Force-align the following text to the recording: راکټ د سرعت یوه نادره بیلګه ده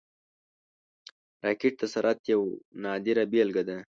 راکټ 1.45 1.73
د 1.81 1.83
سرعت 1.93 2.19
یوه 2.33 2.47
نادره 2.83 3.23
بیلګه 3.31 3.63
ده 3.69 3.77